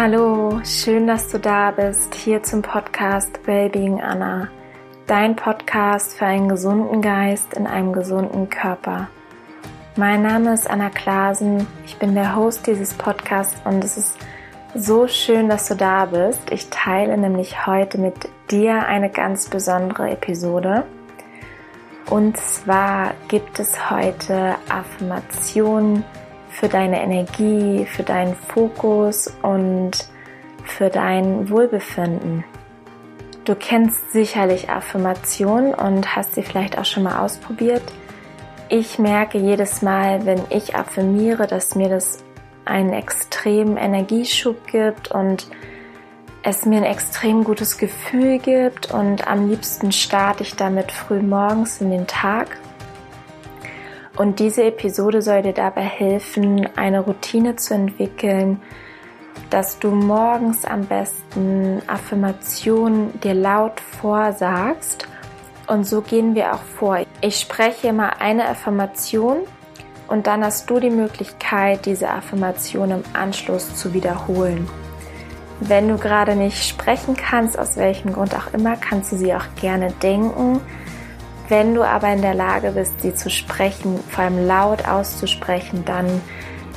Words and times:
Hallo, 0.00 0.60
schön, 0.62 1.08
dass 1.08 1.28
du 1.28 1.40
da 1.40 1.72
bist, 1.72 2.14
hier 2.14 2.40
zum 2.44 2.62
Podcast 2.62 3.44
Wellbeing 3.48 4.00
Anna, 4.00 4.46
dein 5.08 5.34
Podcast 5.34 6.14
für 6.14 6.24
einen 6.24 6.48
gesunden 6.48 7.02
Geist 7.02 7.54
in 7.54 7.66
einem 7.66 7.92
gesunden 7.92 8.48
Körper. 8.48 9.08
Mein 9.96 10.22
Name 10.22 10.54
ist 10.54 10.70
Anna 10.70 10.88
Klasen, 10.90 11.66
ich 11.84 11.96
bin 11.96 12.14
der 12.14 12.36
Host 12.36 12.68
dieses 12.68 12.94
Podcasts 12.94 13.60
und 13.64 13.82
es 13.82 13.96
ist 13.98 14.16
so 14.72 15.08
schön, 15.08 15.48
dass 15.48 15.66
du 15.66 15.74
da 15.74 16.04
bist. 16.04 16.52
Ich 16.52 16.70
teile 16.70 17.18
nämlich 17.18 17.66
heute 17.66 17.98
mit 17.98 18.14
dir 18.52 18.86
eine 18.86 19.10
ganz 19.10 19.48
besondere 19.48 20.10
Episode. 20.10 20.84
Und 22.08 22.36
zwar 22.36 23.14
gibt 23.26 23.58
es 23.58 23.90
heute 23.90 24.54
Affirmationen 24.68 26.04
für 26.58 26.68
deine 26.68 27.00
Energie, 27.00 27.86
für 27.86 28.02
deinen 28.02 28.34
Fokus 28.34 29.32
und 29.42 29.92
für 30.64 30.90
dein 30.90 31.48
Wohlbefinden. 31.50 32.44
Du 33.44 33.54
kennst 33.54 34.12
sicherlich 34.12 34.68
Affirmationen 34.68 35.72
und 35.72 36.16
hast 36.16 36.34
sie 36.34 36.42
vielleicht 36.42 36.76
auch 36.76 36.84
schon 36.84 37.04
mal 37.04 37.20
ausprobiert. 37.20 37.82
Ich 38.68 38.98
merke 38.98 39.38
jedes 39.38 39.82
Mal, 39.82 40.26
wenn 40.26 40.42
ich 40.50 40.74
affirmiere, 40.74 41.46
dass 41.46 41.76
mir 41.76 41.88
das 41.88 42.24
einen 42.64 42.92
extremen 42.92 43.76
Energieschub 43.76 44.66
gibt 44.66 45.10
und 45.10 45.48
es 46.42 46.66
mir 46.66 46.78
ein 46.78 46.84
extrem 46.84 47.44
gutes 47.44 47.78
Gefühl 47.78 48.38
gibt 48.38 48.92
und 48.92 49.26
am 49.26 49.48
liebsten 49.48 49.92
starte 49.92 50.42
ich 50.42 50.56
damit 50.56 50.92
früh 50.92 51.20
morgens 51.20 51.80
in 51.80 51.90
den 51.90 52.06
Tag 52.06 52.58
und 54.18 54.40
diese 54.40 54.64
Episode 54.64 55.22
soll 55.22 55.42
dir 55.42 55.52
dabei 55.52 55.82
helfen, 55.82 56.68
eine 56.74 57.00
Routine 57.00 57.54
zu 57.54 57.74
entwickeln, 57.74 58.60
dass 59.48 59.78
du 59.78 59.92
morgens 59.92 60.64
am 60.64 60.86
besten 60.86 61.80
Affirmationen 61.86 63.18
dir 63.20 63.34
laut 63.34 63.78
vorsagst. 63.78 65.06
Und 65.68 65.86
so 65.86 66.00
gehen 66.00 66.34
wir 66.34 66.52
auch 66.52 66.62
vor. 66.62 66.98
Ich 67.20 67.38
spreche 67.38 67.88
immer 67.88 68.20
eine 68.20 68.48
Affirmation 68.48 69.38
und 70.08 70.26
dann 70.26 70.44
hast 70.44 70.68
du 70.68 70.80
die 70.80 70.90
Möglichkeit, 70.90 71.86
diese 71.86 72.10
Affirmation 72.10 72.90
im 72.90 73.02
Anschluss 73.12 73.76
zu 73.76 73.94
wiederholen. 73.94 74.68
Wenn 75.60 75.88
du 75.88 75.96
gerade 75.96 76.34
nicht 76.34 76.68
sprechen 76.68 77.16
kannst, 77.16 77.56
aus 77.56 77.76
welchem 77.76 78.12
Grund 78.14 78.34
auch 78.34 78.52
immer, 78.52 78.74
kannst 78.76 79.12
du 79.12 79.16
sie 79.16 79.32
auch 79.32 79.46
gerne 79.60 79.92
denken 80.02 80.60
wenn 81.48 81.74
du 81.74 81.82
aber 81.82 82.12
in 82.12 82.22
der 82.22 82.34
Lage 82.34 82.72
bist, 82.72 83.00
sie 83.00 83.14
zu 83.14 83.30
sprechen, 83.30 83.98
vor 84.08 84.24
allem 84.24 84.46
laut 84.46 84.86
auszusprechen, 84.86 85.84
dann 85.84 86.20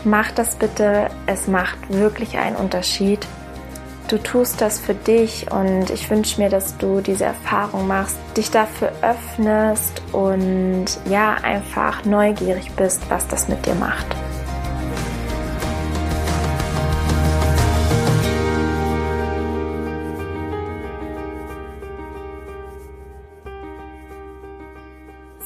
mach 0.04 0.32
das 0.32 0.56
bitte. 0.56 1.10
Es 1.26 1.48
macht 1.48 1.78
wirklich 1.90 2.38
einen 2.38 2.56
Unterschied. 2.56 3.28
Du 4.08 4.18
tust 4.18 4.60
das 4.60 4.80
für 4.80 4.94
dich 4.94 5.52
und 5.52 5.90
ich 5.90 6.10
wünsche 6.10 6.42
mir, 6.42 6.50
dass 6.50 6.78
du 6.78 7.00
diese 7.00 7.26
Erfahrung 7.26 7.88
machst, 7.88 8.18
dich 8.36 8.52
dafür 8.52 8.92
öffnest 9.02 10.02
und 10.12 10.86
ja, 11.10 11.36
einfach 11.36 12.04
neugierig 12.04 12.72
bist, 12.72 13.02
was 13.10 13.28
das 13.28 13.48
mit 13.48 13.66
dir 13.66 13.76
macht. 13.76 14.08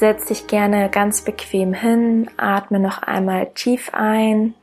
Setz 0.05 0.25
dich 0.25 0.45
gerne 0.45 0.91
ganz 0.91 1.23
bequem 1.23 1.73
hin, 1.73 2.29
atme 2.37 2.79
noch 2.79 3.01
einmal 3.01 3.47
tief 3.55 3.89
ein 3.91 4.53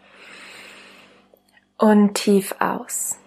und 1.77 2.15
tief 2.15 2.55
aus. 2.61 3.19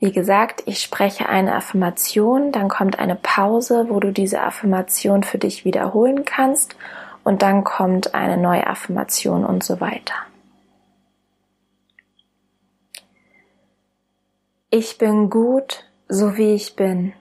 Wie 0.00 0.12
gesagt, 0.12 0.62
ich 0.66 0.82
spreche 0.82 1.30
eine 1.30 1.54
Affirmation, 1.54 2.52
dann 2.52 2.68
kommt 2.68 2.98
eine 2.98 3.16
Pause, 3.16 3.86
wo 3.88 4.00
du 4.00 4.12
diese 4.12 4.42
Affirmation 4.42 5.22
für 5.22 5.38
dich 5.38 5.64
wiederholen 5.64 6.26
kannst 6.26 6.76
und 7.24 7.40
dann 7.40 7.64
kommt 7.64 8.14
eine 8.14 8.36
neue 8.36 8.66
Affirmation 8.66 9.46
und 9.46 9.64
so 9.64 9.80
weiter. 9.80 10.16
Ich 14.68 14.98
bin 14.98 15.30
gut, 15.30 15.86
so 16.06 16.36
wie 16.36 16.52
ich 16.52 16.76
bin. 16.76 17.14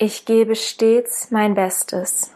Ich 0.00 0.26
gebe 0.26 0.54
stets 0.54 1.32
mein 1.32 1.56
Bestes. 1.56 2.32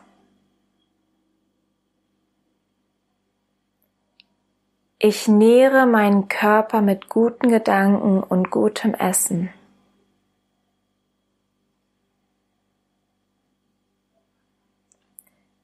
Ich 4.99 5.29
nähre 5.29 5.87
meinen 5.87 6.27
Körper 6.27 6.81
mit 6.81 7.09
guten 7.09 7.51
Gedanken 7.51 8.21
und 8.21 8.51
gutem 8.51 8.95
Essen. 8.95 9.51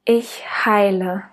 Ich 0.05 0.45
heile. 0.65 1.25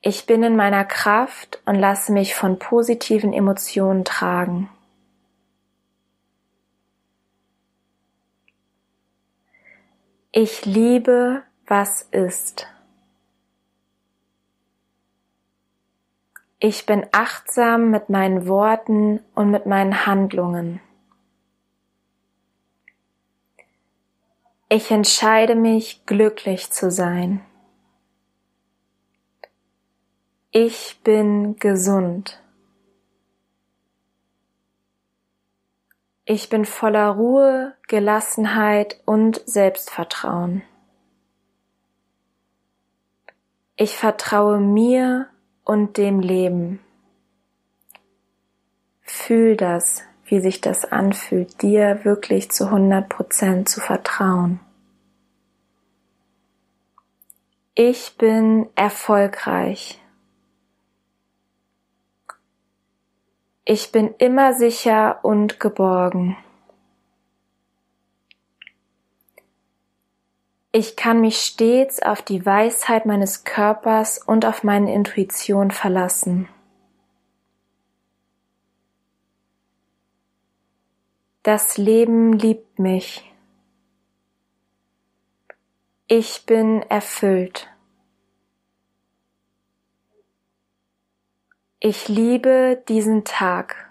Ich 0.00 0.26
bin 0.26 0.42
in 0.42 0.56
meiner 0.56 0.84
Kraft 0.84 1.62
und 1.64 1.76
lasse 1.76 2.10
mich 2.10 2.34
von 2.34 2.58
positiven 2.58 3.32
Emotionen 3.32 4.04
tragen. 4.04 4.68
Ich 10.36 10.64
liebe, 10.64 11.44
was 11.64 12.02
ist. 12.10 12.66
Ich 16.58 16.86
bin 16.86 17.06
achtsam 17.12 17.92
mit 17.92 18.08
meinen 18.08 18.48
Worten 18.48 19.20
und 19.36 19.52
mit 19.52 19.66
meinen 19.66 20.06
Handlungen. 20.06 20.80
Ich 24.68 24.90
entscheide 24.90 25.54
mich, 25.54 26.04
glücklich 26.04 26.72
zu 26.72 26.90
sein. 26.90 27.40
Ich 30.50 30.98
bin 31.04 31.60
gesund. 31.60 32.42
Ich 36.26 36.48
bin 36.48 36.64
voller 36.64 37.08
Ruhe, 37.10 37.74
Gelassenheit 37.86 38.98
und 39.04 39.42
Selbstvertrauen. 39.44 40.62
Ich 43.76 43.96
vertraue 43.96 44.58
mir 44.58 45.28
und 45.64 45.98
dem 45.98 46.20
Leben. 46.20 46.80
Fühl 49.02 49.56
das, 49.56 50.02
wie 50.24 50.40
sich 50.40 50.62
das 50.62 50.86
anfühlt, 50.86 51.60
dir 51.60 52.04
wirklich 52.04 52.50
zu 52.50 52.66
100 52.66 53.06
Prozent 53.08 53.68
zu 53.68 53.80
vertrauen. 53.80 54.60
Ich 57.74 58.16
bin 58.16 58.70
erfolgreich. 58.76 60.00
Ich 63.66 63.92
bin 63.92 64.14
immer 64.18 64.52
sicher 64.52 65.20
und 65.22 65.58
geborgen. 65.58 66.36
Ich 70.70 70.96
kann 70.96 71.20
mich 71.20 71.38
stets 71.38 72.02
auf 72.02 72.20
die 72.20 72.44
Weisheit 72.44 73.06
meines 73.06 73.44
Körpers 73.44 74.18
und 74.18 74.44
auf 74.44 74.64
meine 74.64 74.92
Intuition 74.92 75.70
verlassen. 75.70 76.48
Das 81.42 81.78
Leben 81.78 82.32
liebt 82.32 82.78
mich. 82.78 83.30
Ich 86.06 86.44
bin 86.44 86.82
erfüllt. 86.82 87.73
Ich 91.86 92.08
liebe 92.08 92.82
diesen 92.88 93.24
Tag. 93.24 93.90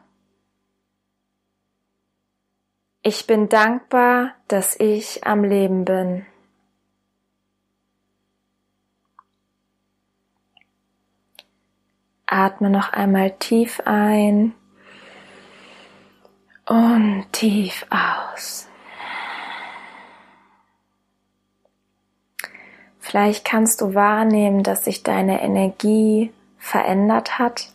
Ich 3.04 3.28
bin 3.28 3.50
dankbar, 3.50 4.34
dass 4.48 4.76
ich 4.80 5.28
am 5.28 5.44
Leben 5.44 5.86
bin. 5.86 6.26
Atme 12.26 12.72
noch 12.72 12.92
einmal 12.94 13.30
tief 13.38 13.80
ein 13.86 14.56
und 16.66 17.28
tief 17.32 17.86
aus. 17.92 18.68
Vielleicht 22.98 23.46
kannst 23.46 23.82
du 23.82 23.94
wahrnehmen, 23.94 24.64
dass 24.64 24.86
sich 24.86 25.04
deine 25.04 25.44
Energie 25.44 26.34
verändert 26.58 27.38
hat. 27.38 27.70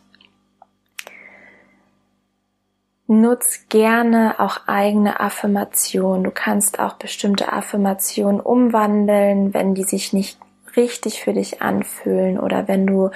Nutz 3.11 3.65
gerne 3.71 4.35
auch 4.39 4.67
eigene 4.67 5.19
Affirmationen. 5.19 6.25
Du 6.25 6.31
kannst 6.31 6.79
auch 6.79 6.95
bestimmte 6.95 7.51
Affirmationen 7.51 8.39
umwandeln, 8.39 9.55
wenn 9.55 9.75
die 9.75 9.85
sich 9.85 10.13
nicht 10.13 10.39
richtig 10.77 11.23
für 11.23 11.33
dich 11.33 11.63
anfühlen 11.63 12.39
oder 12.39 12.69
wenn 12.69 12.87
du 12.87 13.11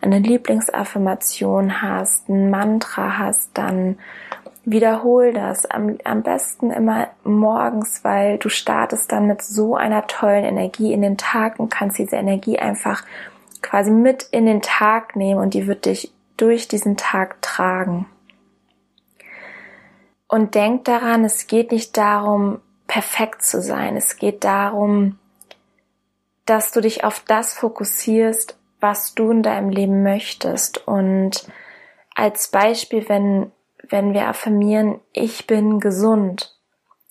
eine 0.00 0.18
Lieblingsaffirmation 0.18 1.82
hast, 1.82 2.30
ein 2.30 2.48
Mantra 2.48 3.18
hast, 3.18 3.50
dann 3.52 3.98
wiederhol 4.64 5.34
das. 5.34 5.66
Am, 5.66 5.98
am 6.04 6.22
besten 6.22 6.70
immer 6.70 7.08
morgens, 7.22 8.02
weil 8.02 8.38
du 8.38 8.48
startest 8.48 9.12
dann 9.12 9.26
mit 9.26 9.42
so 9.42 9.76
einer 9.76 10.06
tollen 10.06 10.44
Energie 10.44 10.94
in 10.94 11.02
den 11.02 11.18
Tag 11.18 11.60
und 11.60 11.70
kannst 11.70 11.98
diese 11.98 12.16
Energie 12.16 12.58
einfach 12.58 13.04
quasi 13.60 13.90
mit 13.90 14.22
in 14.30 14.46
den 14.46 14.62
Tag 14.62 15.16
nehmen 15.16 15.40
und 15.40 15.52
die 15.52 15.66
wird 15.66 15.84
dich 15.84 16.14
durch 16.38 16.66
diesen 16.66 16.96
Tag 16.96 17.42
tragen. 17.42 18.06
Und 20.34 20.56
denk 20.56 20.84
daran, 20.86 21.24
es 21.24 21.46
geht 21.46 21.70
nicht 21.70 21.96
darum, 21.96 22.60
perfekt 22.88 23.44
zu 23.44 23.62
sein. 23.62 23.96
Es 23.96 24.16
geht 24.16 24.42
darum, 24.42 25.16
dass 26.44 26.72
du 26.72 26.80
dich 26.80 27.04
auf 27.04 27.20
das 27.20 27.54
fokussierst, 27.54 28.58
was 28.80 29.14
du 29.14 29.30
in 29.30 29.44
deinem 29.44 29.70
Leben 29.70 30.02
möchtest. 30.02 30.88
Und 30.88 31.48
als 32.16 32.48
Beispiel, 32.48 33.08
wenn, 33.08 33.52
wenn 33.88 34.12
wir 34.12 34.26
affirmieren, 34.26 34.98
ich 35.12 35.46
bin 35.46 35.78
gesund. 35.78 36.58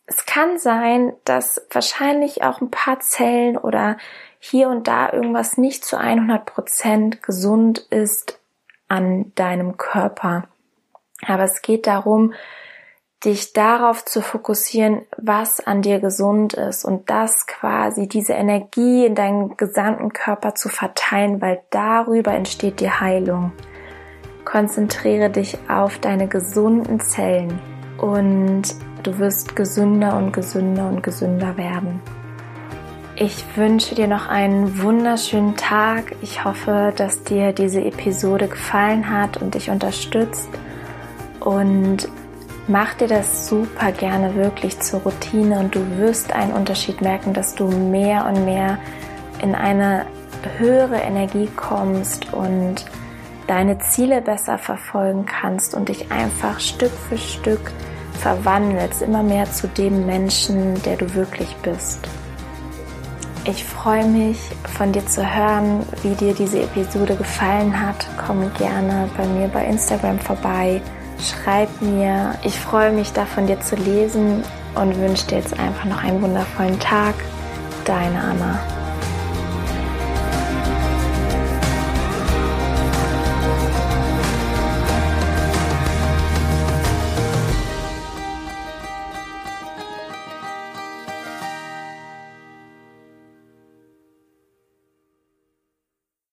Es 0.05 0.25
kann 0.25 0.59
sein, 0.59 1.13
dass 1.23 1.65
wahrscheinlich 1.71 2.43
auch 2.43 2.59
ein 2.59 2.71
paar 2.71 2.99
Zellen 2.99 3.57
oder 3.57 3.95
hier 4.37 4.67
und 4.67 4.89
da 4.89 5.13
irgendwas 5.13 5.57
nicht 5.57 5.85
zu 5.85 5.97
100 5.97 6.45
Prozent 6.45 7.23
gesund 7.23 7.87
ist 7.89 8.41
an 8.89 9.31
deinem 9.35 9.77
Körper. 9.77 10.49
Aber 11.25 11.43
es 11.43 11.61
geht 11.61 11.87
darum, 11.87 12.33
dich 13.25 13.53
darauf 13.53 14.03
zu 14.03 14.21
fokussieren, 14.21 15.01
was 15.17 15.59
an 15.65 15.81
dir 15.81 15.99
gesund 15.99 16.53
ist 16.53 16.83
und 16.83 17.09
das 17.09 17.47
quasi 17.47 18.07
diese 18.07 18.33
Energie 18.33 19.05
in 19.05 19.15
deinen 19.15 19.55
gesamten 19.55 20.11
Körper 20.11 20.55
zu 20.55 20.69
verteilen, 20.69 21.41
weil 21.41 21.61
darüber 21.69 22.33
entsteht 22.33 22.79
die 22.79 22.91
Heilung. 22.91 23.51
Konzentriere 24.43 25.29
dich 25.29 25.57
auf 25.69 25.99
deine 25.99 26.27
gesunden 26.27 26.99
Zellen 26.99 27.59
und 27.97 28.63
du 29.03 29.17
wirst 29.19 29.55
gesünder 29.55 30.17
und 30.17 30.33
gesünder 30.33 30.89
und 30.89 31.01
gesünder 31.01 31.57
werden. 31.57 32.01
Ich 33.15 33.45
wünsche 33.55 33.93
dir 33.93 34.07
noch 34.07 34.27
einen 34.27 34.81
wunderschönen 34.81 35.55
Tag. 35.55 36.15
Ich 36.21 36.43
hoffe, 36.43 36.91
dass 36.95 37.23
dir 37.23 37.53
diese 37.53 37.81
Episode 37.81 38.47
gefallen 38.47 39.09
hat 39.09 39.37
und 39.37 39.53
dich 39.53 39.69
unterstützt. 39.69 40.49
Und 41.39 42.09
mach 42.67 42.93
dir 42.93 43.07
das 43.07 43.47
super 43.47 43.91
gerne 43.91 44.35
wirklich 44.35 44.79
zur 44.79 45.01
Routine 45.01 45.59
und 45.59 45.75
du 45.75 45.97
wirst 45.97 46.33
einen 46.33 46.53
Unterschied 46.53 47.01
merken, 47.01 47.33
dass 47.33 47.55
du 47.55 47.67
mehr 47.67 48.25
und 48.25 48.45
mehr 48.45 48.77
in 49.41 49.55
eine 49.55 50.05
höhere 50.57 50.97
Energie 50.97 51.49
kommst 51.55 52.33
und 52.33 52.85
deine 53.47 53.79
Ziele 53.79 54.21
besser 54.21 54.57
verfolgen 54.57 55.25
kannst 55.25 55.73
und 55.75 55.89
dich 55.89 56.11
einfach 56.11 56.59
Stück 56.59 56.91
für 57.09 57.17
Stück 57.17 57.71
verwandelst, 58.19 59.01
immer 59.01 59.23
mehr 59.23 59.51
zu 59.51 59.67
dem 59.67 60.05
Menschen, 60.05 60.81
der 60.83 60.95
du 60.95 61.13
wirklich 61.13 61.53
bist. 61.57 61.99
Ich 63.45 63.65
freue 63.65 64.05
mich, 64.05 64.39
von 64.77 64.93
dir 64.93 65.05
zu 65.05 65.21
hören, 65.21 65.85
wie 66.01 66.15
dir 66.15 66.33
diese 66.33 66.61
Episode 66.61 67.17
gefallen 67.17 67.77
hat. 67.77 68.07
Komm 68.25 68.49
gerne 68.53 69.09
bei 69.17 69.25
mir 69.27 69.49
bei 69.49 69.65
Instagram 69.65 70.17
vorbei. 70.19 70.81
Schreib 71.23 71.69
mir. 71.81 72.35
Ich 72.43 72.59
freue 72.59 72.91
mich, 72.91 73.13
da 73.13 73.25
von 73.25 73.47
dir 73.47 73.59
zu 73.61 73.75
lesen 73.75 74.43
und 74.75 74.99
wünsche 74.99 75.27
dir 75.27 75.37
jetzt 75.37 75.57
einfach 75.57 75.85
noch 75.85 76.03
einen 76.03 76.21
wundervollen 76.21 76.79
Tag. 76.79 77.15
Deine 77.85 78.19
Anna. 78.19 78.72